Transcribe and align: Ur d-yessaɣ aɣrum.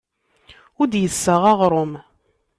Ur 0.79 0.87
d-yessaɣ 0.87 1.41
aɣrum. 1.51 1.91